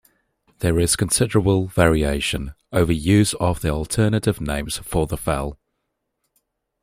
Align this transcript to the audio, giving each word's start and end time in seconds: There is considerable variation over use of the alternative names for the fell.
There 0.61 0.79
is 0.79 0.95
considerable 0.95 1.67
variation 1.67 2.55
over 2.73 2.91
use 2.91 3.35
of 3.35 3.61
the 3.61 3.69
alternative 3.69 4.41
names 4.41 4.79
for 4.79 5.05
the 5.05 5.15
fell. 5.15 5.59